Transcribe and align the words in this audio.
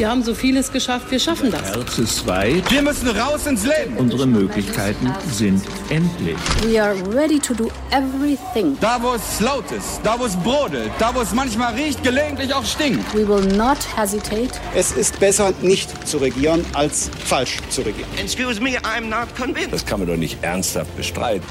Wir 0.00 0.08
haben 0.08 0.22
so 0.22 0.34
vieles 0.34 0.72
geschafft, 0.72 1.10
wir 1.10 1.20
schaffen 1.20 1.50
das. 1.50 1.60
Herz 1.60 1.98
ist 1.98 2.26
weit. 2.26 2.70
Wir 2.70 2.80
müssen 2.80 3.06
raus 3.08 3.46
ins 3.46 3.66
Leben. 3.66 3.98
Unsere 3.98 4.26
Möglichkeiten 4.26 5.12
sind 5.30 5.62
endlich. 5.90 6.38
We 6.64 6.82
are 6.82 6.94
ready 7.14 7.38
to 7.38 7.52
do 7.52 7.70
everything. 7.90 8.78
Da, 8.80 8.96
wo 9.02 9.12
es 9.12 9.40
laut 9.40 9.70
ist, 9.70 10.00
da, 10.02 10.18
wo 10.18 10.24
es 10.24 10.34
brodelt, 10.36 10.90
da, 10.98 11.14
wo 11.14 11.20
es 11.20 11.34
manchmal 11.34 11.74
riecht, 11.74 12.02
gelegentlich 12.02 12.54
auch 12.54 12.64
stinkt. 12.64 13.14
We 13.14 13.28
will 13.28 13.44
not 13.58 13.76
hesitate. 13.94 14.52
Es 14.74 14.92
ist 14.92 15.20
besser, 15.20 15.52
nicht 15.60 16.08
zu 16.08 16.16
regieren, 16.16 16.64
als 16.72 17.10
falsch 17.26 17.58
zu 17.68 17.82
regieren. 17.82 18.08
Excuse 18.16 18.58
me, 18.58 18.78
I'm 18.78 19.02
not 19.02 19.36
convinced. 19.36 19.74
Das 19.74 19.84
kann 19.84 19.98
man 19.98 20.08
doch 20.08 20.16
nicht 20.16 20.42
ernsthaft 20.42 20.96
bestreiten. 20.96 21.44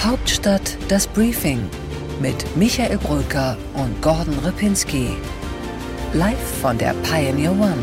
Hauptstadt 0.00 0.76
das 0.86 1.08
Briefing 1.08 1.58
mit 2.20 2.36
Michael 2.56 2.98
Brücker 2.98 3.56
und 3.74 4.00
Gordon 4.00 4.38
Ripinski. 4.44 5.08
Live 6.14 6.60
von 6.62 6.78
der 6.78 6.94
Pioneer 7.02 7.50
One. 7.50 7.76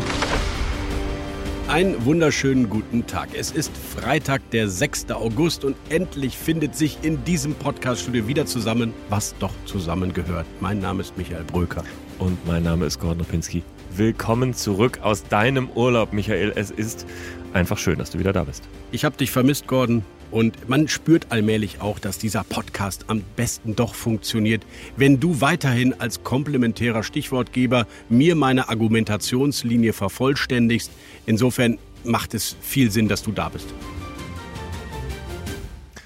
Einen 1.68 2.02
wunderschönen 2.06 2.70
guten 2.70 3.06
Tag. 3.06 3.28
Es 3.38 3.50
ist 3.50 3.70
Freitag, 3.76 4.40
der 4.52 4.70
6. 4.70 5.10
August 5.10 5.66
und 5.66 5.76
endlich 5.90 6.38
findet 6.38 6.74
sich 6.74 6.96
in 7.02 7.22
diesem 7.24 7.54
Podcaststudio 7.54 8.26
wieder 8.26 8.46
zusammen, 8.46 8.94
was 9.10 9.34
doch 9.38 9.52
zusammengehört. 9.66 10.46
Mein 10.60 10.78
Name 10.78 11.02
ist 11.02 11.18
Michael 11.18 11.44
Bröker. 11.44 11.84
Und 12.18 12.46
mein 12.46 12.62
Name 12.62 12.86
ist 12.86 12.98
Gordon 13.00 13.20
Ripinski. 13.20 13.62
Willkommen 13.94 14.54
zurück 14.54 15.00
aus 15.02 15.24
deinem 15.24 15.68
Urlaub, 15.68 16.14
Michael. 16.14 16.54
Es 16.56 16.70
ist 16.70 17.06
einfach 17.52 17.78
schön, 17.78 17.98
dass 17.98 18.10
du 18.10 18.18
wieder 18.18 18.32
da 18.32 18.44
bist. 18.44 18.62
Ich 18.90 19.04
habe 19.04 19.16
dich 19.16 19.30
vermisst, 19.30 19.66
Gordon. 19.66 20.04
Und 20.30 20.66
man 20.66 20.88
spürt 20.88 21.26
allmählich 21.28 21.82
auch, 21.82 21.98
dass 21.98 22.16
dieser 22.16 22.42
Podcast 22.42 23.04
am 23.08 23.22
besten 23.36 23.76
doch 23.76 23.94
funktioniert, 23.94 24.64
wenn 24.96 25.20
du 25.20 25.42
weiterhin 25.42 25.94
als 26.00 26.24
komplementärer 26.24 27.02
Stichwortgeber 27.02 27.86
mir 28.08 28.34
meine 28.34 28.70
Argumentationslinie 28.70 29.92
vervollständigst. 29.92 30.90
Insofern 31.26 31.76
macht 32.02 32.32
es 32.32 32.56
viel 32.62 32.90
Sinn, 32.90 33.08
dass 33.08 33.22
du 33.22 33.30
da 33.30 33.50
bist. 33.50 33.66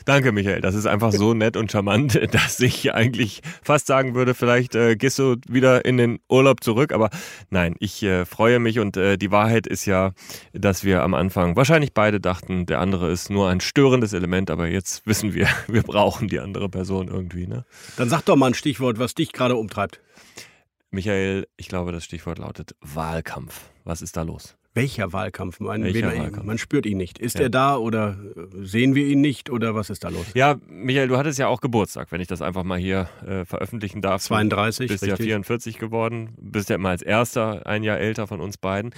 Danke, 0.07 0.31
Michael. 0.31 0.61
Das 0.61 0.77
ist 0.77 0.87
einfach 0.87 1.11
so 1.11 1.35
nett 1.35 1.57
und 1.57 1.73
charmant, 1.73 2.15
dass 2.33 2.61
ich 2.61 2.95
eigentlich 2.95 3.43
fast 3.61 3.89
sagen 3.89 4.15
würde, 4.15 4.35
vielleicht 4.35 4.77
äh, 4.77 4.95
gehst 4.95 5.19
du 5.19 5.35
wieder 5.49 5.85
in 5.85 5.97
den 5.97 6.21
Urlaub 6.29 6.63
zurück. 6.63 6.93
Aber 6.93 7.11
nein, 7.51 7.75
ich 7.81 8.05
äh, 8.05 8.25
freue 8.25 8.61
mich 8.61 8.79
und 8.79 8.97
äh, 8.97 9.19
die 9.19 9.33
Wahrheit 9.33 9.67
ist 9.67 9.85
ja, 9.85 10.13
dass 10.53 10.85
wir 10.85 11.03
am 11.03 11.15
Anfang 11.15 11.57
wahrscheinlich 11.57 11.93
beide 11.93 12.21
dachten, 12.21 12.67
der 12.67 12.79
andere 12.79 13.11
ist 13.11 13.31
nur 13.31 13.49
ein 13.49 13.61
störendes 13.61 14.13
Element, 14.13 14.49
aber 14.49 14.69
jetzt 14.69 15.05
wissen 15.09 15.35
wir, 15.35 15.49
wir 15.67 15.83
brauchen 15.83 16.29
die 16.29 16.39
andere 16.39 16.69
Person 16.69 17.09
irgendwie. 17.09 17.49
Ne? 17.49 17.65
Dann 17.97 18.09
sag 18.09 18.25
doch 18.27 18.37
mal 18.37 18.47
ein 18.47 18.55
Stichwort, 18.55 19.01
was 19.01 19.15
dich 19.15 19.33
gerade 19.33 19.57
umtreibt. 19.57 20.01
Michael, 20.93 21.49
ich 21.57 21.67
glaube, 21.67 21.91
das 21.91 22.05
Stichwort 22.05 22.39
lautet 22.39 22.77
Wahlkampf. 22.81 23.71
Was 23.83 24.03
ist 24.03 24.17
da 24.17 24.23
los? 24.23 24.57
Welcher 24.77 25.13
Wahlkampf? 25.15 25.59
Man, 25.59 25.83
Welcher 25.83 26.07
Wahlkampf? 26.15 26.45
man 26.45 26.59
spürt 26.59 26.85
ihn 26.85 26.99
nicht. 26.99 27.19
Ist 27.19 27.37
Ja. 27.37 27.45
er 27.45 27.49
da 27.51 27.77
oder 27.79 28.15
äh, 28.37 28.65
sehen 28.65 28.95
wir 28.95 29.07
ihn 29.07 29.23
nicht 29.23 29.49
oder 29.49 29.75
was 29.75 29.89
ist 29.89 30.05
da 30.05 30.11
los? 30.11 30.27
Ja, 30.35 30.57
Michael, 30.69 31.09
du 31.09 31.17
hattest 31.17 31.39
ja 31.39 31.49
auch 31.49 31.63
Geburtstag, 31.63 32.13
wenn 32.13 32.21
ich 32.21 32.29
das 32.29 32.43
einfach 32.43 32.63
mal 32.63 32.79
hier 32.79 33.09
äh, 33.27 33.47
veröffentlichen 33.47 34.03
darf. 34.03 34.21
32, 34.23 34.89
Du 34.89 34.93
bist 34.95 35.03
ja 35.07 35.15
richtig. 35.15 35.27
44 35.29 35.79
geworden, 35.79 36.35
bist 36.39 36.69
ja 36.69 36.77
immer 36.77 36.91
als 36.91 37.01
erster 37.01 37.67
ein 37.67 37.83
Jahr 37.85 37.99
älter 37.99 38.27
von 38.27 38.41
uns 38.43 38.59
beiden. 38.59 38.91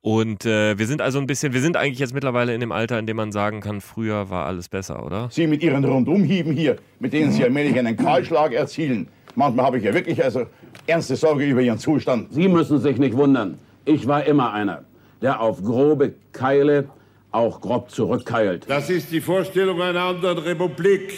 Und 0.00 0.46
äh, 0.46 0.76
wir 0.78 0.86
sind 0.88 1.00
also 1.00 1.20
ein 1.20 1.28
bisschen, 1.28 1.52
wir 1.52 1.60
sind 1.60 1.76
eigentlich 1.76 2.00
jetzt 2.00 2.12
mittlerweile 2.12 2.52
in 2.52 2.60
dem 2.60 2.72
Alter, 2.72 2.98
in 2.98 3.06
dem 3.06 3.16
man 3.16 3.30
sagen 3.30 3.60
kann, 3.60 3.80
früher 3.80 4.30
war 4.30 4.46
alles 4.46 4.68
besser, 4.68 5.06
oder? 5.06 5.28
Sie 5.30 5.46
mit 5.46 5.62
Ihren 5.62 5.84
Rundumhieben 5.84 6.52
hier, 6.54 6.76
mit 6.98 7.12
denen 7.12 7.30
Sie 7.30 7.44
allmählich 7.44 7.78
einen 7.78 7.96
Kahlschlag 7.96 8.52
erzielen. 8.52 9.06
Manchmal 9.36 9.64
habe 9.66 9.78
ich 9.78 9.84
ja 9.84 9.94
wirklich 9.94 10.24
also 10.24 10.46
ernste 10.88 11.14
Sorge 11.14 11.44
über 11.44 11.60
Ihren 11.60 11.78
Zustand. 11.78 12.32
Sie 12.32 12.48
müssen 12.48 12.80
sich 12.80 12.98
nicht 12.98 13.16
wundern. 13.16 13.58
Ich 13.84 14.06
war 14.08 14.24
immer 14.24 14.52
einer, 14.52 14.82
der 15.22 15.40
auf 15.40 15.62
grobe 15.62 16.14
Keile 16.32 16.88
auch 17.30 17.60
grob 17.60 17.90
zurückkeilt. 17.90 18.64
Das 18.68 18.90
ist 18.90 19.12
die 19.12 19.20
Vorstellung 19.20 19.80
einer 19.80 20.02
anderen 20.02 20.38
Republik. 20.38 21.12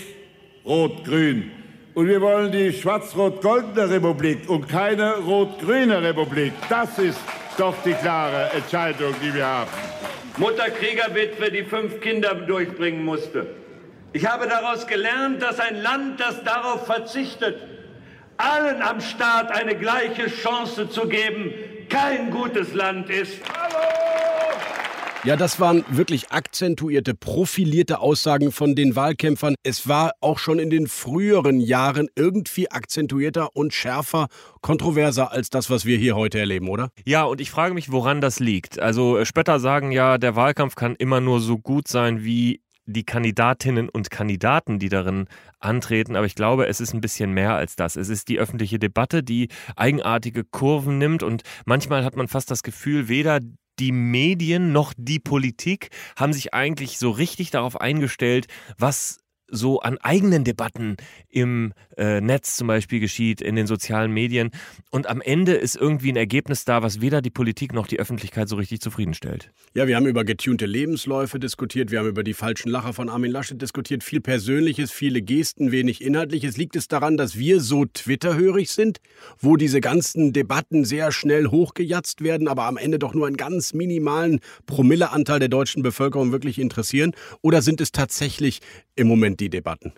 Rot-Grün. 0.64 1.50
Und 1.94 2.08
wir 2.08 2.20
wollen 2.20 2.52
die 2.52 2.72
schwarz-rot-goldene 2.72 3.90
Republik 3.90 4.48
und 4.48 4.68
keine 4.68 5.16
rot-grüne 5.16 6.02
Republik. 6.02 6.52
Das 6.68 6.98
ist 6.98 7.20
doch 7.58 7.74
die 7.84 7.92
klare 7.92 8.50
Entscheidung, 8.52 9.14
die 9.22 9.34
wir 9.34 9.44
haben. 9.44 9.70
Mutter 10.38 10.70
Kriegerwitwe, 10.70 11.50
die 11.50 11.64
fünf 11.64 12.00
Kinder 12.00 12.34
durchbringen 12.34 13.04
musste. 13.04 13.46
Ich 14.14 14.26
habe 14.26 14.46
daraus 14.46 14.86
gelernt, 14.86 15.42
dass 15.42 15.58
ein 15.58 15.82
Land, 15.82 16.20
das 16.20 16.42
darauf 16.44 16.86
verzichtet, 16.86 17.56
allen 18.38 18.80
am 18.80 19.00
Staat 19.00 19.50
eine 19.50 19.74
gleiche 19.74 20.26
Chance 20.28 20.88
zu 20.88 21.08
geben, 21.08 21.52
kein 21.92 22.30
gutes 22.30 22.72
Land 22.72 23.10
ist. 23.10 23.38
Ja, 25.24 25.36
das 25.36 25.60
waren 25.60 25.84
wirklich 25.88 26.32
akzentuierte, 26.32 27.14
profilierte 27.14 28.00
Aussagen 28.00 28.50
von 28.50 28.74
den 28.74 28.96
Wahlkämpfern. 28.96 29.54
Es 29.62 29.86
war 29.86 30.12
auch 30.20 30.38
schon 30.38 30.58
in 30.58 30.68
den 30.68 30.88
früheren 30.88 31.60
Jahren 31.60 32.08
irgendwie 32.16 32.70
akzentuierter 32.70 33.54
und 33.54 33.72
schärfer, 33.72 34.26
kontroverser 34.62 35.30
als 35.30 35.50
das, 35.50 35.70
was 35.70 35.84
wir 35.84 35.96
hier 35.96 36.16
heute 36.16 36.40
erleben, 36.40 36.68
oder? 36.68 36.88
Ja, 37.04 37.22
und 37.24 37.40
ich 37.40 37.52
frage 37.52 37.74
mich, 37.74 37.92
woran 37.92 38.20
das 38.20 38.40
liegt. 38.40 38.80
Also 38.80 39.18
äh, 39.18 39.26
Spötter 39.26 39.60
sagen 39.60 39.92
ja, 39.92 40.18
der 40.18 40.34
Wahlkampf 40.34 40.74
kann 40.74 40.96
immer 40.96 41.20
nur 41.20 41.40
so 41.40 41.58
gut 41.58 41.86
sein 41.86 42.24
wie 42.24 42.62
die 42.86 43.04
Kandidatinnen 43.04 43.88
und 43.88 44.10
Kandidaten, 44.10 44.78
die 44.78 44.88
darin 44.88 45.26
antreten. 45.60 46.16
Aber 46.16 46.26
ich 46.26 46.34
glaube, 46.34 46.66
es 46.66 46.80
ist 46.80 46.94
ein 46.94 47.00
bisschen 47.00 47.32
mehr 47.32 47.54
als 47.54 47.76
das. 47.76 47.96
Es 47.96 48.08
ist 48.08 48.28
die 48.28 48.38
öffentliche 48.38 48.78
Debatte, 48.78 49.22
die 49.22 49.48
eigenartige 49.76 50.44
Kurven 50.44 50.98
nimmt. 50.98 51.22
Und 51.22 51.42
manchmal 51.64 52.04
hat 52.04 52.16
man 52.16 52.28
fast 52.28 52.50
das 52.50 52.62
Gefühl, 52.62 53.08
weder 53.08 53.40
die 53.78 53.92
Medien 53.92 54.72
noch 54.72 54.92
die 54.96 55.18
Politik 55.18 55.88
haben 56.16 56.32
sich 56.32 56.52
eigentlich 56.54 56.98
so 56.98 57.10
richtig 57.10 57.50
darauf 57.50 57.80
eingestellt, 57.80 58.46
was 58.78 59.21
so 59.52 59.80
an 59.80 59.98
eigenen 59.98 60.44
Debatten 60.44 60.96
im 61.28 61.72
äh, 61.96 62.20
Netz 62.20 62.56
zum 62.56 62.66
Beispiel 62.66 62.98
geschieht, 63.00 63.40
in 63.40 63.54
den 63.54 63.66
sozialen 63.66 64.10
Medien. 64.12 64.50
Und 64.90 65.06
am 65.06 65.20
Ende 65.20 65.52
ist 65.52 65.76
irgendwie 65.76 66.10
ein 66.10 66.16
Ergebnis 66.16 66.64
da, 66.64 66.82
was 66.82 67.00
weder 67.00 67.22
die 67.22 67.30
Politik 67.30 67.72
noch 67.74 67.86
die 67.86 68.00
Öffentlichkeit 68.00 68.48
so 68.48 68.56
richtig 68.56 68.80
zufriedenstellt. 68.80 69.52
Ja, 69.74 69.86
wir 69.86 69.96
haben 69.96 70.06
über 70.06 70.24
getunte 70.24 70.66
Lebensläufe 70.66 71.38
diskutiert, 71.38 71.90
wir 71.90 72.00
haben 72.00 72.08
über 72.08 72.24
die 72.24 72.34
falschen 72.34 72.70
Lacher 72.70 72.94
von 72.94 73.08
Armin 73.08 73.30
Laschet 73.30 73.60
diskutiert, 73.60 74.02
viel 74.02 74.20
Persönliches, 74.20 74.90
viele 74.90 75.22
Gesten, 75.22 75.70
wenig 75.70 76.02
Inhaltliches. 76.02 76.56
Liegt 76.56 76.76
es 76.76 76.88
daran, 76.88 77.16
dass 77.16 77.38
wir 77.38 77.60
so 77.60 77.84
Twitterhörig 77.84 78.70
sind, 78.70 78.98
wo 79.38 79.56
diese 79.56 79.80
ganzen 79.80 80.32
Debatten 80.32 80.84
sehr 80.84 81.12
schnell 81.12 81.48
hochgejatzt 81.48 82.22
werden, 82.22 82.48
aber 82.48 82.64
am 82.64 82.78
Ende 82.78 82.98
doch 82.98 83.12
nur 83.12 83.26
einen 83.26 83.36
ganz 83.36 83.74
minimalen 83.74 84.40
Promilleanteil 84.66 85.38
der 85.38 85.48
deutschen 85.48 85.82
Bevölkerung 85.82 86.32
wirklich 86.32 86.58
interessieren? 86.58 87.12
Oder 87.42 87.60
sind 87.60 87.80
es 87.82 87.92
tatsächlich 87.92 88.60
im 88.96 89.08
Moment 89.08 89.40
die 89.40 89.50
Debatten? 89.50 89.92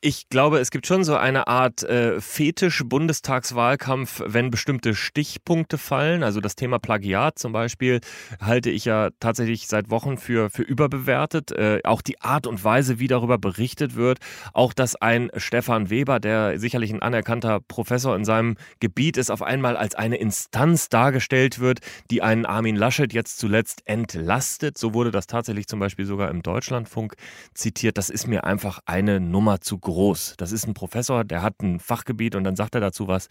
Ich 0.00 0.28
glaube, 0.28 0.60
es 0.60 0.70
gibt 0.70 0.86
schon 0.86 1.02
so 1.02 1.16
eine 1.16 1.48
Art 1.48 1.82
äh, 1.82 2.20
Fetisch-Bundestagswahlkampf, 2.20 4.22
wenn 4.24 4.48
bestimmte 4.48 4.94
Stichpunkte 4.94 5.76
fallen. 5.76 6.22
Also 6.22 6.40
das 6.40 6.54
Thema 6.54 6.78
Plagiat 6.78 7.36
zum 7.36 7.50
Beispiel 7.50 7.98
halte 8.40 8.70
ich 8.70 8.84
ja 8.84 9.10
tatsächlich 9.18 9.66
seit 9.66 9.90
Wochen 9.90 10.16
für, 10.16 10.50
für 10.50 10.62
überbewertet. 10.62 11.50
Äh, 11.50 11.80
auch 11.82 12.00
die 12.00 12.20
Art 12.20 12.46
und 12.46 12.62
Weise, 12.62 13.00
wie 13.00 13.08
darüber 13.08 13.38
berichtet 13.38 13.96
wird. 13.96 14.20
Auch, 14.52 14.72
dass 14.72 14.94
ein 14.94 15.32
Stefan 15.36 15.90
Weber, 15.90 16.20
der 16.20 16.60
sicherlich 16.60 16.92
ein 16.92 17.02
anerkannter 17.02 17.58
Professor 17.58 18.14
in 18.14 18.24
seinem 18.24 18.56
Gebiet 18.78 19.16
ist, 19.16 19.32
auf 19.32 19.42
einmal 19.42 19.76
als 19.76 19.96
eine 19.96 20.18
Instanz 20.18 20.90
dargestellt 20.90 21.58
wird, 21.58 21.80
die 22.12 22.22
einen 22.22 22.46
Armin 22.46 22.76
Laschet 22.76 23.12
jetzt 23.12 23.40
zuletzt 23.40 23.82
entlastet. 23.84 24.78
So 24.78 24.94
wurde 24.94 25.10
das 25.10 25.26
tatsächlich 25.26 25.66
zum 25.66 25.80
Beispiel 25.80 26.06
sogar 26.06 26.30
im 26.30 26.42
Deutschlandfunk 26.42 27.16
zitiert. 27.52 27.98
Das 27.98 28.10
ist 28.10 28.28
mir 28.28 28.44
einfach 28.44 28.78
eine 28.86 29.18
Nummer 29.18 29.60
zu 29.60 29.78
groß. 29.78 29.87
Das 30.36 30.52
ist 30.52 30.66
ein 30.66 30.74
Professor, 30.74 31.24
der 31.24 31.42
hat 31.42 31.60
ein 31.62 31.80
Fachgebiet 31.80 32.34
und 32.34 32.44
dann 32.44 32.56
sagt 32.56 32.74
er 32.74 32.80
dazu 32.80 33.08
was. 33.08 33.28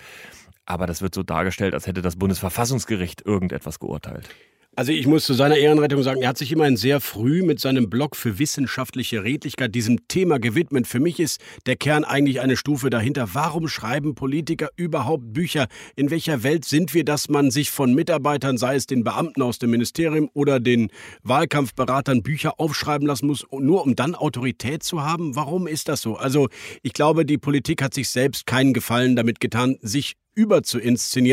Aber 0.66 0.86
das 0.86 1.02
wird 1.02 1.16
so 1.16 1.24
dargestellt, 1.24 1.74
als 1.74 1.88
hätte 1.88 2.02
das 2.02 2.18
Bundesverfassungsgericht 2.18 3.26
irgendetwas 3.26 3.80
geurteilt. 3.80 4.30
Also 4.78 4.92
ich 4.92 5.08
muss 5.08 5.26
zu 5.26 5.34
seiner 5.34 5.58
Ehrenrettung 5.58 6.04
sagen, 6.04 6.22
er 6.22 6.30
hat 6.30 6.38
sich 6.38 6.52
immerhin 6.52 6.78
sehr 6.78 7.02
früh 7.02 7.42
mit 7.42 7.60
seinem 7.60 7.90
Blog 7.90 8.16
für 8.16 8.38
wissenschaftliche 8.38 9.24
Redlichkeit 9.24 9.74
diesem 9.74 10.08
Thema 10.08 10.38
gewidmet. 10.38 10.86
Für 10.86 11.00
mich 11.00 11.20
ist 11.20 11.42
der 11.66 11.76
Kern 11.78 12.04
eigentlich 12.04 12.42
eine 12.42 12.58
Stufe 12.58 12.92
dahinter. 12.92 13.30
Warum 13.34 13.70
schreiben 13.70 14.14
Politiker 14.14 14.70
überhaupt 14.76 15.34
Bücher? 15.34 15.66
In 15.96 16.12
welcher 16.12 16.44
Welt 16.44 16.64
sind 16.64 16.94
wir, 16.94 17.04
dass 17.04 17.28
man 17.28 17.50
sich 17.50 17.72
von 17.72 17.96
Mitarbeitern, 17.96 18.60
sei 18.60 18.76
es 18.76 18.86
den 18.86 19.04
Beamten 19.04 19.42
aus 19.42 19.58
dem 19.58 19.72
Ministerium 19.72 20.30
oder 20.36 20.60
den 20.60 20.92
Wahlkampfberatern, 21.24 22.22
Bücher 22.22 22.60
aufschreiben 22.60 23.08
lassen 23.08 23.26
muss, 23.26 23.48
nur 23.52 23.82
um 23.84 23.96
dann 23.96 24.14
Autorität 24.14 24.84
zu 24.84 25.02
haben? 25.04 25.36
Warum 25.36 25.66
ist 25.66 25.88
das 25.88 26.02
so? 26.02 26.18
Also 26.18 26.50
ich 26.84 26.94
glaube, 26.94 27.26
die 27.26 27.40
Politik 27.40 27.82
hat 27.82 27.96
sich 27.96 28.10
selbst 28.10 28.46
keinen 28.46 28.76
Gefallen 28.76 29.16
damit 29.16 29.40
getan, 29.40 29.78
sich 29.82 30.18
über 30.38 30.62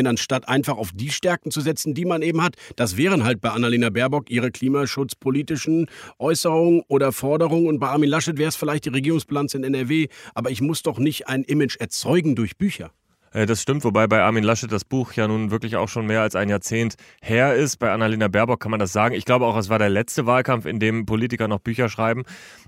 anstatt 0.06 0.48
einfach 0.48 0.78
auf 0.78 0.90
die 0.94 1.10
Stärken 1.10 1.50
zu 1.50 1.60
setzen, 1.60 1.92
die 1.94 2.06
man 2.06 2.22
eben 2.22 2.42
hat. 2.42 2.56
Das 2.76 2.96
wären 2.96 3.24
halt 3.24 3.40
bei 3.42 3.50
Annalena 3.50 3.90
Baerbock 3.90 4.30
ihre 4.30 4.50
klimaschutzpolitischen 4.50 5.88
Äußerungen 6.18 6.82
oder 6.88 7.12
Forderungen 7.12 7.68
und 7.68 7.78
bei 7.78 7.88
Armin 7.88 8.08
Laschet 8.08 8.38
wäre 8.38 8.48
es 8.48 8.56
vielleicht 8.56 8.86
die 8.86 8.90
Regierungsbilanz 8.90 9.52
in 9.54 9.62
NRW. 9.62 10.08
Aber 10.34 10.50
ich 10.50 10.62
muss 10.62 10.82
doch 10.82 10.98
nicht 10.98 11.28
ein 11.28 11.44
Image 11.44 11.76
erzeugen 11.76 12.34
durch 12.34 12.56
Bücher. 12.56 12.90
Äh, 13.34 13.44
das 13.44 13.60
stimmt, 13.60 13.84
wobei 13.84 14.06
bei 14.06 14.22
Armin 14.22 14.44
Laschet 14.44 14.72
das 14.72 14.84
Buch 14.84 15.12
ja 15.12 15.28
nun 15.28 15.50
wirklich 15.50 15.76
auch 15.76 15.88
schon 15.88 16.06
mehr 16.06 16.22
als 16.22 16.34
ein 16.34 16.48
Jahrzehnt 16.48 16.94
her 17.20 17.54
ist. 17.54 17.76
Bei 17.76 17.90
Annalena 17.92 18.28
Baerbock 18.28 18.60
kann 18.60 18.70
man 18.70 18.80
das 18.80 18.92
sagen. 18.92 19.14
Ich 19.14 19.26
glaube 19.26 19.44
auch, 19.44 19.56
es 19.58 19.68
war 19.68 19.78
der 19.78 19.90
letzte 19.90 20.24
Wahlkampf, 20.24 20.64
in 20.64 20.78
dem 20.80 21.04
Politiker 21.04 21.48
noch 21.48 21.58
Bücher 21.58 21.90
schreiben. 21.90 22.22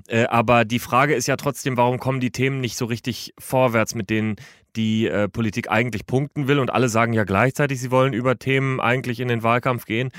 Äh, 0.08 0.24
aber 0.24 0.66
die 0.66 0.80
Frage 0.80 1.14
ist 1.14 1.26
ja 1.26 1.36
trotzdem, 1.36 1.76
warum 1.76 1.98
kommen 1.98 2.20
die 2.20 2.32
Themen 2.32 2.60
nicht 2.60 2.76
so 2.76 2.84
richtig 2.84 3.32
vorwärts, 3.38 3.94
mit 3.94 4.10
denen 4.10 4.36
die 4.76 5.06
äh, 5.06 5.28
Politik 5.28 5.70
eigentlich 5.70 6.06
punkten 6.06 6.48
will. 6.48 6.58
Und 6.58 6.70
alle 6.70 6.88
sagen 6.88 7.12
ja 7.14 7.24
gleichzeitig, 7.24 7.80
sie 7.80 7.90
wollen 7.90 8.12
über 8.12 8.38
Themen 8.38 8.80
eigentlich 8.80 9.20
in 9.20 9.28
den 9.28 9.42
Wahlkampf 9.42 9.86
gehen. 9.86 10.10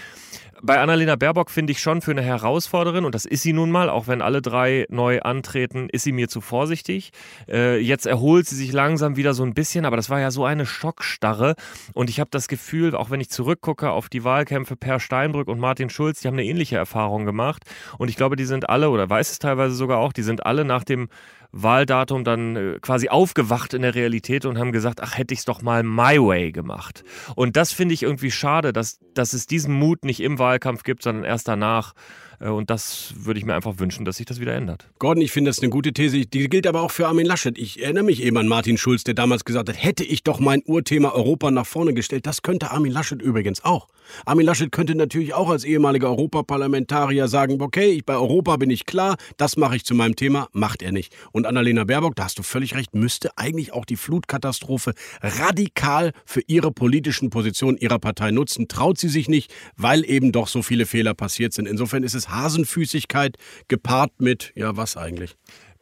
Bei 0.63 0.79
Annalena 0.79 1.15
Baerbock 1.15 1.51
finde 1.51 1.71
ich 1.71 1.79
schon 1.79 2.01
für 2.01 2.11
eine 2.11 2.23
Herausforderin, 2.23 3.05
und 3.05 3.13
das 3.13 3.25
ist 3.25 3.43
sie 3.43 3.53
nun 3.53 3.69
mal, 3.69 3.89
auch 3.89 4.07
wenn 4.07 4.23
alle 4.23 4.41
drei 4.41 4.87
neu 4.89 5.19
antreten, 5.21 5.87
ist 5.91 6.03
sie 6.03 6.11
mir 6.11 6.29
zu 6.29 6.41
vorsichtig. 6.41 7.11
Äh, 7.47 7.79
jetzt 7.79 8.07
erholt 8.07 8.47
sie 8.47 8.55
sich 8.55 8.71
langsam 8.71 9.17
wieder 9.17 9.35
so 9.35 9.43
ein 9.43 9.53
bisschen, 9.53 9.85
aber 9.85 9.97
das 9.97 10.09
war 10.09 10.19
ja 10.19 10.31
so 10.31 10.45
eine 10.45 10.65
Schockstarre. 10.65 11.55
Und 11.93 12.09
ich 12.09 12.19
habe 12.19 12.31
das 12.31 12.47
Gefühl, 12.47 12.95
auch 12.95 13.11
wenn 13.11 13.21
ich 13.21 13.29
zurückgucke 13.29 13.91
auf 13.91 14.09
die 14.09 14.23
Wahlkämpfe 14.23 14.75
Per 14.75 14.99
Steinbrück 14.99 15.47
und 15.47 15.59
Martin 15.59 15.91
Schulz, 15.91 16.21
die 16.21 16.27
haben 16.27 16.35
eine 16.35 16.45
ähnliche 16.45 16.77
Erfahrung 16.77 17.25
gemacht. 17.25 17.63
Und 17.99 18.09
ich 18.09 18.15
glaube, 18.15 18.35
die 18.35 18.45
sind 18.45 18.67
alle, 18.67 18.89
oder 18.89 19.07
weiß 19.07 19.31
es 19.31 19.39
teilweise 19.39 19.75
sogar 19.75 19.99
auch, 19.99 20.11
die 20.11 20.23
sind 20.23 20.45
alle 20.45 20.65
nach 20.65 20.83
dem 20.83 21.09
Wahldatum 21.51 22.23
dann 22.23 22.55
äh, 22.55 22.79
quasi 22.81 23.09
aufgewacht 23.09 23.73
in 23.73 23.81
der 23.81 23.95
Realität 23.95 24.45
und 24.45 24.57
haben 24.57 24.71
gesagt, 24.71 25.01
ach, 25.01 25.17
hätte 25.17 25.33
ich 25.33 25.41
es 25.41 25.45
doch 25.45 25.61
mal 25.61 25.83
my 25.83 26.17
way 26.19 26.51
gemacht. 26.51 27.03
Und 27.35 27.55
das 27.55 27.71
finde 27.71 27.93
ich 27.93 28.03
irgendwie 28.03 28.31
schade, 28.31 28.73
dass, 28.73 28.99
dass 29.13 29.33
es 29.33 29.47
diesen 29.47 29.73
Mut 29.73 30.05
nicht 30.05 30.19
im 30.19 30.39
Wahlkampf 30.39 30.83
gibt, 30.83 31.03
sondern 31.03 31.23
erst 31.23 31.47
danach. 31.47 31.93
Äh, 32.39 32.49
und 32.49 32.69
das 32.69 33.13
würde 33.17 33.39
ich 33.39 33.45
mir 33.45 33.55
einfach 33.55 33.79
wünschen, 33.79 34.05
dass 34.05 34.17
sich 34.17 34.25
das 34.25 34.39
wieder 34.39 34.53
ändert. 34.53 34.89
Gordon, 34.99 35.21
ich 35.21 35.31
finde 35.31 35.49
das 35.49 35.59
eine 35.59 35.69
gute 35.69 35.93
These. 35.93 36.25
Die 36.25 36.49
gilt 36.49 36.67
aber 36.67 36.81
auch 36.81 36.91
für 36.91 37.07
Armin 37.07 37.25
Laschet. 37.25 37.57
Ich 37.57 37.81
erinnere 37.81 38.03
mich 38.03 38.21
eben 38.21 38.37
an 38.37 38.47
Martin 38.47 38.77
Schulz, 38.77 39.03
der 39.03 39.13
damals 39.13 39.45
gesagt 39.45 39.69
hat, 39.69 39.81
hätte 39.81 40.03
ich 40.03 40.23
doch 40.23 40.39
mein 40.39 40.61
Urthema 40.65 41.11
Europa 41.11 41.51
nach 41.51 41.65
vorne 41.65 41.93
gestellt. 41.93 42.25
Das 42.25 42.41
könnte 42.41 42.71
Armin 42.71 42.91
Laschet 42.91 43.21
übrigens 43.21 43.63
auch. 43.63 43.87
Armin 44.25 44.45
Laschet 44.45 44.71
könnte 44.71 44.95
natürlich 44.95 45.33
auch 45.33 45.49
als 45.49 45.63
ehemaliger 45.63 46.07
Europaparlamentarier 46.09 47.27
sagen, 47.27 47.61
okay, 47.61 47.91
ich, 47.91 48.05
bei 48.05 48.15
Europa 48.15 48.57
bin 48.57 48.69
ich 48.69 48.85
klar, 48.85 49.15
das 49.37 49.57
mache 49.57 49.75
ich 49.75 49.85
zu 49.85 49.95
meinem 49.95 50.15
Thema, 50.15 50.47
macht 50.51 50.81
er 50.81 50.91
nicht. 50.91 51.15
Und 51.31 51.45
Annalena 51.45 51.83
Baerbock, 51.83 52.15
da 52.15 52.25
hast 52.25 52.39
du 52.39 52.43
völlig 52.43 52.75
recht, 52.75 52.95
müsste 52.95 53.37
eigentlich 53.37 53.73
auch 53.73 53.85
die 53.85 53.97
Flutkatastrophe 53.97 54.93
radikal 55.21 56.11
für 56.25 56.41
ihre 56.47 56.71
politischen 56.71 57.29
Positionen 57.29 57.77
ihrer 57.77 57.99
Partei 57.99 58.31
nutzen. 58.31 58.67
Traut 58.67 58.97
sie 58.97 59.09
sich 59.09 59.27
nicht, 59.27 59.53
weil 59.75 60.05
eben 60.09 60.31
doch 60.31 60.47
so 60.47 60.61
viele 60.61 60.85
Fehler 60.85 61.13
passiert 61.13 61.53
sind. 61.53 61.67
Insofern 61.67 62.03
ist 62.03 62.15
es 62.15 62.29
Hasenfüßigkeit 62.29 63.37
gepaart 63.67 64.19
mit, 64.19 64.51
ja, 64.55 64.77
was 64.77 64.97
eigentlich? 64.97 65.35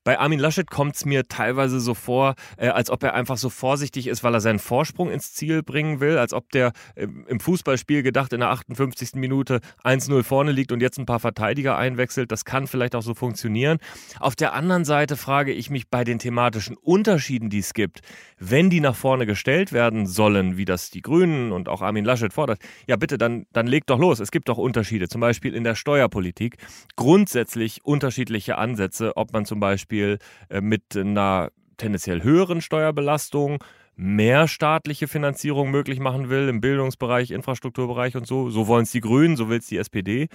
Bei 0.06 0.20
Armin 0.20 0.38
Laschet 0.38 0.70
kommt 0.70 0.96
es 0.96 1.04
mir 1.04 1.28
teilweise 1.28 1.80
so 1.80 1.96
vor, 1.96 2.36
äh, 2.58 2.68
als 2.68 2.92
ob 2.92 3.02
er 3.02 3.16
einfach 3.16 3.38
so 3.38 3.50
vorsichtig 3.50 4.06
ist, 4.06 4.24
weil 4.24 4.36
er 4.36 4.40
seinen 4.40 4.60
Vorsprung 4.60 5.10
ins 5.10 5.34
Ziel 5.34 5.64
bringen 5.64 6.00
will, 6.00 6.20
als 6.20 6.32
ob 6.32 6.52
der 6.52 6.74
äh, 6.94 7.08
im 7.28 7.40
Fußballspiel 7.40 8.04
gedacht 8.04 8.32
in 8.32 8.42
der 8.42 8.52
58. 8.52 9.16
Minute 9.16 9.62
1-0 9.84 10.22
vorne 10.22 10.52
liegt 10.52 10.72
und 10.72 10.80
jetzt 10.80 11.00
ein 11.00 11.08
paar 11.08 11.20
Verteidiger 11.20 11.76
einwechselt. 11.76 12.32
Das 12.32 12.46
kann 12.46 12.68
vielleicht 12.68 12.94
auch 12.94 13.02
so 13.02 13.16
funktionieren. 13.16 13.80
Auf 14.20 14.36
der 14.36 14.54
anderen 14.54 14.86
Seite 14.86 15.18
frage 15.18 15.54
ich 15.54 15.72
mich 15.72 15.90
bei 15.90 16.04
den 16.04 16.20
thematischen 16.20 16.78
Unterschieden, 16.78 17.50
die 17.50 17.60
es 17.60 17.74
gibt, 17.74 18.02
wenn 18.38 18.70
die 18.70 18.82
nach 18.82 18.96
vorne 18.96 19.26
gestellt 19.26 19.74
werden 19.74 20.06
sollen, 20.06 20.56
wie 20.56 20.66
das 20.66 20.92
die 20.92 21.02
Grünen 21.02 21.52
und 21.52 21.68
auch 21.68 21.82
Armin 21.82 22.06
Laschet 22.06 22.32
fordert, 22.32 22.60
ja 22.86 22.96
bitte, 22.96 23.18
dann, 23.18 23.48
dann 23.54 23.66
legt 23.66 23.90
doch 23.90 23.98
los. 23.98 24.20
Es 24.20 24.30
gibt 24.30 24.50
doch 24.50 24.60
Unterschiede, 24.60 25.08
zum 25.08 25.22
Beispiel 25.22 25.56
in 25.56 25.64
der 25.64 25.74
Steuerpolitik. 25.74 26.58
Grundsätzlich 26.96 27.84
unterschiedliche 27.84 28.60
Ansätze, 28.60 29.18
ob 29.18 29.34
man 29.34 29.46
zum 29.46 29.60
Beispiel 29.60 29.95
Beispiel 29.96 30.20
äh, 30.50 30.62
mit 30.62 30.96
einer 30.96 31.52
tendenziell 31.78 32.24
höheren 32.24 32.62
Steuerbelastung 32.62 33.64
mehr 33.98 34.48
staatliche 34.48 35.08
Finanzierung 35.08 35.72
möglich 35.72 36.00
machen 36.00 36.30
will 36.30 36.50
im 36.50 36.62
Bildungsbereich, 36.62 37.32
Infrastrukturbereich 37.32 38.16
und 38.16 38.28
so. 38.28 38.50
So 38.50 38.68
wollen 38.68 38.84
es 38.84 38.92
die 38.92 39.00
Grünen, 39.00 39.38
so 39.38 39.50
will 39.50 39.60
es 39.60 39.68
die 39.68 39.78
SPD. 39.78 40.28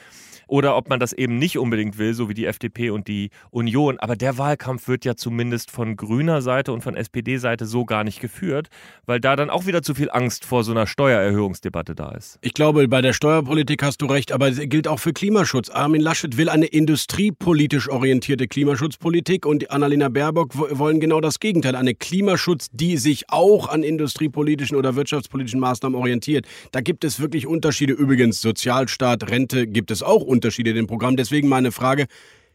Oder 0.47 0.77
ob 0.77 0.89
man 0.89 0.99
das 0.99 1.13
eben 1.13 1.39
nicht 1.39 1.59
unbedingt 1.59 1.99
will, 1.99 2.15
so 2.15 2.29
wie 2.29 2.35
die 2.35 2.47
FDP 2.47 2.91
und 2.91 3.07
die 3.07 3.31
Union. 3.51 3.99
Aber 3.99 4.17
der 4.17 4.39
Wahlkampf 4.39 4.89
wird 4.89 5.05
ja 5.05 5.15
zumindest 5.15 5.71
von 5.71 5.97
grüner 5.97 6.43
Seite 6.43 6.73
und 6.73 6.83
von 6.83 6.97
SPD-Seite 6.97 7.67
so 7.67 7.85
gar 7.85 8.05
nicht 8.05 8.21
geführt, 8.21 8.69
weil 9.07 9.21
da 9.21 9.37
dann 9.37 9.51
auch 9.51 9.67
wieder 9.67 9.83
zu 9.83 9.95
viel 9.95 10.11
Angst 10.11 10.45
vor 10.45 10.65
so 10.65 10.73
einer 10.73 10.87
Steuererhöhungsdebatte 10.87 11.95
da 11.95 12.13
ist. 12.13 12.39
Ich 12.41 12.55
glaube, 12.55 12.89
bei 12.89 13.03
der 13.03 13.13
Steuerpolitik 13.13 13.83
hast 13.83 14.01
du 14.01 14.07
recht, 14.07 14.33
aber 14.33 14.49
es 14.49 14.59
gilt 14.59 14.89
auch 14.89 14.99
für 14.99 15.13
Klimaschutz. 15.13 15.69
Armin 15.69 16.01
Laschet 16.01 16.37
will 16.37 16.49
eine 16.49 16.67
industriepolitisch 16.67 17.89
orientierte 17.89 18.49
Klimaschutzpolitik 18.49 19.45
und 19.45 19.71
Annalena 19.71 20.09
Baerbock 20.09 20.57
wollen 20.57 21.01
genau 21.01 21.21
das 21.21 21.41
Gegenteil. 21.41 21.77
Eine 21.77 21.95
Klimaschutz, 21.95 22.69
die 22.73 22.97
sich 22.97 23.29
auch 23.29 23.50
auch 23.51 23.69
an 23.69 23.83
industriepolitischen 23.83 24.77
oder 24.77 24.97
wirtschaftspolitischen 24.97 25.61
Maßnahmen 25.61 25.99
orientiert. 25.99 26.47
Da 26.73 26.81
gibt 26.81 27.05
es 27.05 27.21
wirklich 27.21 27.47
Unterschiede. 27.47 27.93
Übrigens, 27.93 28.41
Sozialstaat, 28.41 29.31
Rente 29.31 29.67
gibt 29.67 29.91
es 29.91 30.03
auch 30.03 30.23
Unterschiede 30.23 30.71
in 30.71 30.77
dem 30.77 30.87
Programm. 30.87 31.17
Deswegen 31.17 31.49
meine 31.49 31.73
Frage, 31.73 32.07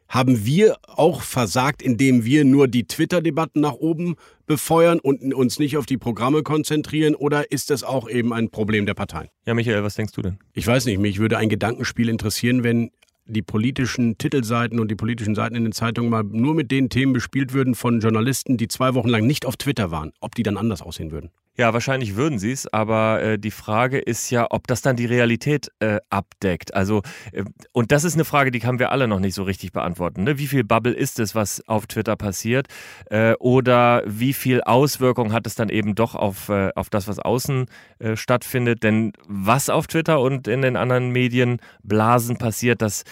haben 0.08 0.46
wir 0.46 0.78
auch 0.84 1.22
versagt, 1.22 1.82
indem 1.82 2.26
wir 2.26 2.46
nur 2.46 2.68
die 2.68 2.86
Twitter-Debatten 2.86 3.60
nach 3.60 3.74
oben 3.74 4.16
befeuern 4.46 5.00
und 5.00 5.34
uns 5.34 5.58
nicht 5.58 5.78
auf 5.78 5.86
die 5.86 5.98
Programme 5.98 6.44
konzentrieren? 6.44 7.16
Oder 7.16 7.52
ist 7.52 7.72
das 7.72 7.84
auch 7.84 8.08
eben 8.08 8.32
ein 8.32 8.50
Problem 8.50 8.86
der 8.86 8.94
Parteien? 8.94 9.30
Ja, 9.46 9.56
Michael, 9.56 9.84
was 9.84 9.96
denkst 9.96 10.14
du 10.14 10.22
denn? 10.22 10.38
Ich 10.54 10.68
weiß 10.68 10.86
nicht, 10.86 11.00
mich 11.00 11.18
würde 11.18 11.38
ein 11.38 11.50
Gedankenspiel 11.50 12.10
interessieren, 12.10 12.64
wenn 12.64 12.92
die 13.26 13.42
politischen 13.42 14.18
Titelseiten 14.18 14.80
und 14.80 14.90
die 14.90 14.96
politischen 14.96 15.36
Seiten 15.36 15.56
in 15.56 15.64
den 15.64 15.72
Zeitungen 15.72 16.10
mal 16.10 16.24
nur 16.24 16.54
mit 16.54 16.72
den 16.72 16.90
Themen 16.90 17.14
bespielt 17.14 17.54
würden 17.54 17.76
von 17.76 18.00
Journalisten, 18.00 18.58
die 18.58 18.68
zwei 18.68 18.94
Wochen 18.94 19.10
lang 19.10 19.26
nicht 19.26 19.46
auf 19.46 19.58
Twitter 19.58 19.92
waren, 19.92 20.14
ob 20.20 20.36
die 20.36 20.44
dann 20.44 20.58
anders 20.58 20.82
aussehen 20.82 21.12
würden. 21.12 21.32
Ja, 21.58 21.74
wahrscheinlich 21.74 22.18
würden 22.18 22.38
sie 22.38 22.52
es, 22.52 22.68
aber 22.74 23.22
äh, 23.22 23.40
die 23.40 23.52
Frage 23.52 23.98
ist 23.98 24.30
ja, 24.30 24.48
ob 24.50 24.68
das 24.68 24.82
dann 24.82 24.98
die 24.98 25.06
Realität 25.06 25.72
äh, 25.80 26.00
abdeckt. 26.10 26.74
Also, 26.74 27.02
äh, 27.32 27.46
und 27.72 27.94
das 27.94 28.04
ist 28.04 28.16
eine 28.16 28.26
Frage, 28.26 28.52
die 28.52 28.60
können 28.60 28.78
wir 28.78 28.92
alle 28.92 29.08
noch 29.08 29.22
nicht 29.22 29.36
so 29.36 29.44
richtig 29.44 29.72
beantworten. 29.72 30.26
Ne? 30.26 30.38
Wie 30.38 30.48
viel 30.48 30.66
Bubble 30.66 30.92
ist 30.92 31.18
es, 31.18 31.34
was 31.34 31.66
auf 31.66 31.88
Twitter 31.88 32.18
passiert? 32.18 32.68
Äh, 33.10 33.36
oder 33.40 34.04
wie 34.06 34.34
viel 34.34 34.64
Auswirkung 34.64 35.32
hat 35.32 35.48
es 35.48 35.56
dann 35.56 35.70
eben 35.70 35.96
doch 35.96 36.14
auf, 36.14 36.50
äh, 36.50 36.72
auf 36.76 36.90
das, 36.90 37.08
was 37.08 37.20
außen 37.20 37.68
äh, 38.00 38.18
stattfindet? 38.18 38.84
Denn 38.84 39.14
was 39.26 39.70
auf 39.70 39.88
Twitter 39.88 40.20
und 40.20 40.50
in 40.50 40.62
den 40.62 40.76
anderen 40.76 41.12
Medienblasen 41.12 42.38
passiert, 42.38 42.82
das 42.82 43.04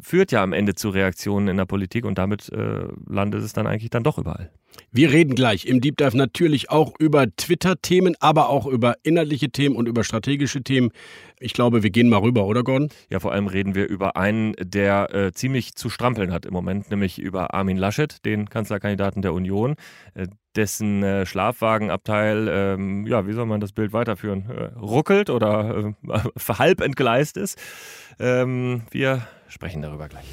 führt 0.00 0.32
ja 0.32 0.42
am 0.42 0.52
Ende 0.52 0.74
zu 0.74 0.90
Reaktionen 0.90 1.48
in 1.48 1.56
der 1.56 1.64
Politik 1.64 2.04
und 2.04 2.18
damit 2.18 2.50
landet 3.06 3.42
es 3.42 3.52
dann 3.52 3.66
eigentlich 3.66 3.90
dann 3.90 4.02
doch 4.02 4.18
überall. 4.18 4.50
Wir 4.92 5.12
reden 5.12 5.34
gleich 5.34 5.66
im 5.66 5.80
Deep 5.80 5.96
Dive 5.96 6.16
natürlich 6.16 6.70
auch 6.70 6.94
über 6.98 7.26
Twitter-Themen, 7.34 8.14
aber 8.20 8.48
auch 8.48 8.66
über 8.66 8.96
inhaltliche 9.02 9.50
Themen 9.50 9.76
und 9.76 9.88
über 9.88 10.04
strategische 10.04 10.62
Themen. 10.62 10.90
Ich 11.38 11.52
glaube, 11.52 11.82
wir 11.82 11.90
gehen 11.90 12.08
mal 12.08 12.18
rüber, 12.18 12.46
oder 12.46 12.62
Gordon? 12.62 12.88
Ja, 13.10 13.20
vor 13.20 13.32
allem 13.32 13.46
reden 13.46 13.74
wir 13.74 13.88
über 13.88 14.16
einen, 14.16 14.54
der 14.58 15.14
äh, 15.14 15.32
ziemlich 15.32 15.74
zu 15.74 15.90
strampeln 15.90 16.32
hat 16.32 16.46
im 16.46 16.52
Moment, 16.52 16.90
nämlich 16.90 17.18
über 17.18 17.52
Armin 17.52 17.76
Laschet, 17.76 18.24
den 18.24 18.48
Kanzlerkandidaten 18.48 19.20
der 19.22 19.34
Union, 19.34 19.76
äh, 20.14 20.26
dessen 20.56 21.02
äh, 21.02 21.26
Schlafwagenabteil, 21.26 22.48
ähm, 22.50 23.06
ja, 23.06 23.26
wie 23.26 23.32
soll 23.32 23.46
man 23.46 23.60
das 23.60 23.72
Bild 23.72 23.92
weiterführen, 23.92 24.48
äh, 24.50 24.78
ruckelt 24.78 25.30
oder 25.30 25.94
äh, 26.08 26.18
halb 26.58 26.80
entgleist 26.80 27.36
ist. 27.36 27.58
Ähm, 28.18 28.82
wir 28.90 29.26
sprechen 29.48 29.82
darüber 29.82 30.08
gleich. 30.08 30.26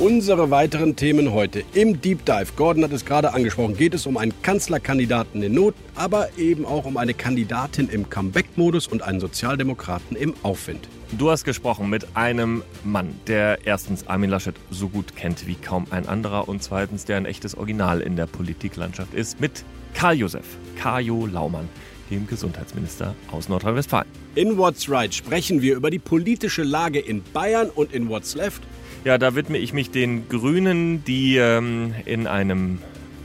Unsere 0.00 0.50
weiteren 0.50 0.96
Themen 0.96 1.32
heute 1.32 1.62
im 1.72 2.00
Deep 2.00 2.24
Dive, 2.24 2.48
Gordon 2.56 2.82
hat 2.82 2.90
es 2.90 3.04
gerade 3.04 3.32
angesprochen, 3.32 3.76
geht 3.76 3.94
es 3.94 4.06
um 4.06 4.16
einen 4.16 4.34
Kanzlerkandidaten 4.42 5.40
in 5.40 5.54
Not, 5.54 5.76
aber 5.94 6.36
eben 6.36 6.66
auch 6.66 6.84
um 6.84 6.96
eine 6.96 7.14
Kandidatin 7.14 7.88
im 7.88 8.10
Comeback-Modus 8.10 8.88
und 8.88 9.02
einen 9.02 9.20
Sozialdemokraten 9.20 10.16
im 10.16 10.34
Aufwind. 10.42 10.88
Du 11.16 11.30
hast 11.30 11.44
gesprochen 11.44 11.88
mit 11.90 12.16
einem 12.16 12.64
Mann, 12.82 13.14
der 13.28 13.64
erstens 13.64 14.08
Armin 14.08 14.30
Laschet 14.30 14.56
so 14.68 14.88
gut 14.88 15.14
kennt 15.14 15.46
wie 15.46 15.54
kaum 15.54 15.86
ein 15.90 16.08
anderer 16.08 16.48
und 16.48 16.60
zweitens 16.60 17.04
der 17.04 17.18
ein 17.18 17.24
echtes 17.24 17.56
Original 17.56 18.00
in 18.00 18.16
der 18.16 18.26
Politiklandschaft 18.26 19.14
ist, 19.14 19.40
mit 19.40 19.64
Karl 19.94 20.16
Josef, 20.16 20.58
Kajo 20.76 21.26
Laumann 21.26 21.68
dem 22.10 22.26
Gesundheitsminister 22.26 23.14
aus 23.30 23.48
Nordrhein-Westfalen. 23.48 24.06
In 24.34 24.56
What's 24.56 24.90
Right 24.90 25.14
sprechen 25.14 25.62
wir 25.62 25.76
über 25.76 25.90
die 25.90 25.98
politische 25.98 26.62
Lage 26.62 26.98
in 26.98 27.22
Bayern 27.32 27.70
und 27.70 27.92
in 27.92 28.08
What's 28.08 28.34
Left 28.34 28.62
ja, 29.04 29.18
da 29.18 29.34
widme 29.34 29.58
ich 29.58 29.72
mich 29.72 29.90
den 29.90 30.28
Grünen, 30.28 31.04
die 31.04 31.36
ähm, 31.36 31.94
in 32.06 32.26
einem 32.26 32.78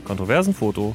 kontroversen 0.04 0.54
Foto 0.54 0.94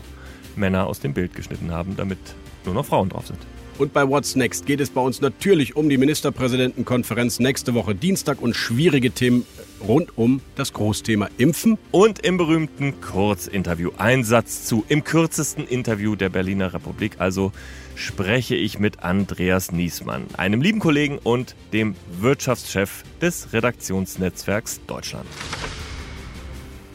Männer 0.56 0.88
aus 0.88 1.00
dem 1.00 1.14
Bild 1.14 1.36
geschnitten 1.36 1.72
haben, 1.72 1.96
damit 1.98 2.20
nur 2.66 2.74
noch 2.74 2.86
Frauen 2.86 3.10
drauf 3.10 3.28
sind. 3.28 3.40
Und 3.78 3.92
bei 3.92 4.08
What's 4.08 4.36
Next 4.36 4.66
geht 4.66 4.80
es 4.80 4.90
bei 4.90 5.02
uns 5.02 5.20
natürlich 5.20 5.76
um 5.76 5.90
die 5.90 5.98
Ministerpräsidentenkonferenz 5.98 7.40
nächste 7.40 7.74
Woche 7.74 7.94
Dienstag 7.94 8.42
und 8.42 8.56
schwierige 8.56 9.12
Themen 9.12 9.46
rund 9.82 10.18
um 10.18 10.42
das 10.56 10.74
Großthema 10.74 11.30
Impfen. 11.38 11.78
Und 11.92 12.20
im 12.20 12.38
berühmten 12.38 13.00
Kurzinterview 13.02 13.92
Einsatz 13.98 14.66
zu 14.66 14.86
im 14.88 15.04
kürzesten 15.04 15.68
Interview 15.68 16.16
der 16.16 16.30
Berliner 16.30 16.74
Republik, 16.74 17.16
also 17.20 17.52
spreche 17.96 18.56
ich 18.56 18.80
mit 18.80 19.04
Andreas 19.04 19.72
Niesmann, 19.72 20.26
einem 20.38 20.62
lieben 20.62 20.80
Kollegen 20.80 21.18
und 21.18 21.56
dem 21.74 21.96
Wirtschaftschef 22.20 23.04
des 23.22 23.54
Redaktionsnetzwerks 23.54 24.82
Deutschland. 24.86 25.28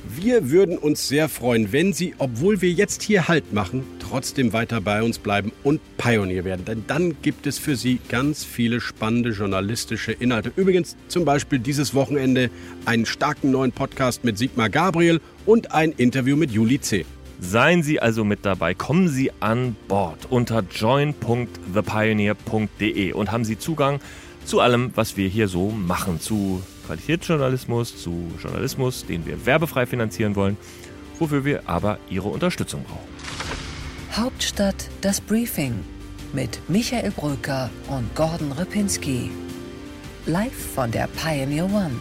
Wir 0.09 0.51
würden 0.51 0.77
uns 0.77 1.09
sehr 1.09 1.29
freuen, 1.29 1.73
wenn 1.73 1.93
Sie, 1.93 2.15
obwohl 2.19 2.61
wir 2.61 2.71
jetzt 2.71 3.03
hier 3.03 3.29
Halt 3.29 3.53
machen, 3.53 3.85
trotzdem 4.11 4.53
weiter 4.53 4.81
bei 4.81 5.05
uns 5.05 5.21
bleiben 5.21 5.53
und 5.63 5.81
Pionier 5.97 6.45
werden. 6.45 6.65
Denn 6.65 6.83
dann 6.89 7.23
gibt 7.23 7.47
es 7.47 7.61
für 7.61 7.77
Sie 7.77 8.01
ganz 8.09 8.43
viele 8.45 8.81
spannende 8.81 9.31
journalistische 9.31 10.11
Inhalte. 10.13 10.51
Übrigens 10.57 10.97
zum 11.07 11.25
Beispiel 11.25 11.61
dieses 11.61 11.95
Wochenende 11.95 12.51
einen 12.87 13.07
starken 13.07 13.53
neuen 13.53 13.71
Podcast 13.71 14.25
mit 14.25 14.37
Sigmar 14.37 14.69
Gabriel 14.69 15.21
und 15.47 15.71
ein 15.73 15.93
Interview 15.93 16.37
mit 16.37 16.51
Juli 16.51 16.81
C. 16.81 17.07
Seien 17.39 17.85
Sie 17.85 18.01
also 18.01 18.25
mit 18.25 18.45
dabei, 18.45 18.75
kommen 18.75 19.09
Sie 19.09 19.31
an 19.39 19.77
Bord 19.87 20.27
unter 20.29 20.65
join.thepioneer.de 20.69 23.13
und 23.13 23.33
haben 23.33 23.45
Sie 23.45 23.59
Zugang 23.59 24.01
zu 24.45 24.59
allem, 24.61 24.91
was 24.97 25.17
wir 25.17 25.29
hier 25.29 25.47
so 25.47 25.71
machen, 25.71 26.19
zu 26.21 26.65
Qualitätsjournalismus, 26.87 28.03
zu 28.03 28.25
Journalismus, 28.43 29.07
den 29.07 29.25
wir 29.25 29.47
werbefrei 29.47 29.87
finanzieren 29.87 30.35
wollen, 30.35 30.57
wofür 31.21 31.45
wir 31.45 31.69
aber 31.69 32.01
Ihre 32.11 32.27
Unterstützung 32.29 32.83
brauchen. 32.83 33.10
Hauptstadt 34.13 34.91
das 35.03 35.21
Briefing 35.21 35.85
mit 36.33 36.59
Michael 36.69 37.13
Bröker 37.13 37.71
und 37.89 38.13
Gordon 38.17 38.51
Ripinski. 38.51 39.31
Live 40.27 40.75
von 40.75 40.91
der 40.91 41.07
Pioneer 41.07 41.67
One. 41.67 41.97